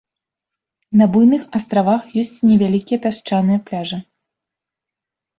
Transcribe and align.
На 0.99 1.05
буйных 1.15 1.43
астравах 1.59 2.03
ёсць 2.21 2.39
невялікія 2.51 2.99
пясчаныя 3.03 3.59
пляжы. 3.69 3.99